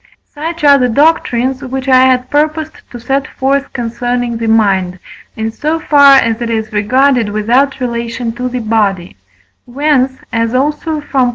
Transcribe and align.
Such 0.33 0.63
are 0.63 0.79
the 0.79 0.89
doctrines 0.89 1.61
which 1.63 1.87
I 1.87 2.05
had 2.05 2.31
purposed 2.31 2.81
to 2.89 2.99
set 2.99 3.27
forth 3.27 3.71
concerning 3.71 4.37
the 4.37 4.47
mind, 4.47 4.97
in 5.35 5.51
so 5.51 5.79
far 5.79 6.15
as 6.17 6.41
it 6.41 6.49
is 6.49 6.73
regarded 6.73 7.29
without 7.29 7.79
relation 7.79 8.31
to 8.31 8.49
the 8.49 8.61
body; 8.61 9.15
whence, 9.65 10.17
as 10.33 10.55
also 10.55 11.01
from 11.01 11.27
I. 11.29 11.29